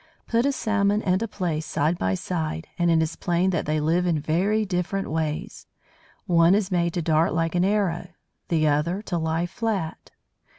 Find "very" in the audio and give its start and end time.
4.19-4.65